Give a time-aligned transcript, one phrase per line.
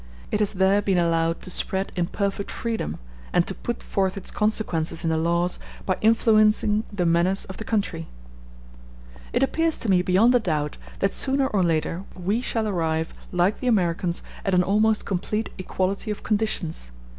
[0.31, 2.97] It has there been allowed to spread in perfect freedom,
[3.31, 7.63] and to put forth its consequences in the laws by influencing the manners of the
[7.63, 8.07] country.
[9.31, 13.59] It appears to me beyond a doubt that sooner or later we shall arrive, like
[13.59, 16.89] the Americans, at an almost complete equality of conditions.